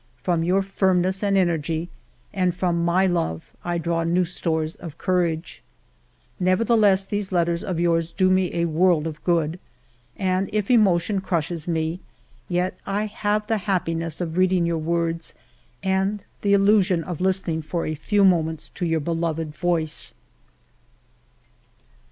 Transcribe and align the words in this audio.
From 0.23 0.41
your 0.43 0.63
firmness 0.63 1.21
and 1.21 1.37
energy, 1.37 1.87
and 2.33 2.55
from 2.55 2.83
my 2.83 3.05
love, 3.05 3.51
I 3.63 3.77
draw 3.77 4.01
new 4.01 4.25
stores 4.25 4.73
of 4.77 4.97
courage." 4.97 5.61
Nevertheless, 6.49 7.05
these 7.05 7.31
letters 7.31 7.63
of 7.63 7.79
yours 7.79 8.09
do 8.11 8.31
me 8.31 8.51
a 8.55 8.65
world 8.65 9.05
of 9.05 9.23
good; 9.23 9.59
and 10.17 10.49
if 10.51 10.71
emotion 10.71 11.21
crushes 11.21 11.67
me, 11.67 11.99
yet 12.49 12.79
I 12.83 13.05
have 13.05 13.45
the 13.45 13.59
happiness 13.69 14.19
of 14.21 14.37
reading 14.37 14.65
your 14.65 14.79
words 14.79 15.35
and 15.83 16.23
the 16.41 16.53
illusion 16.53 17.03
of 17.03 17.21
listening 17.21 17.61
for 17.61 17.85
a 17.85 17.93
few 17.93 18.25
moments 18.25 18.69
to 18.69 18.87
your 18.87 19.01
beloved 19.01 19.53
voice." 19.53 20.15